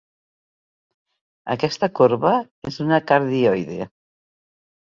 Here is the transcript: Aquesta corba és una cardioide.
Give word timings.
Aquesta 1.57 1.91
corba 2.01 2.33
és 2.73 2.81
una 2.89 3.01
cardioide. 3.13 3.81